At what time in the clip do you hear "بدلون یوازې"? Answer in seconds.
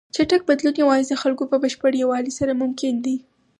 0.49-1.07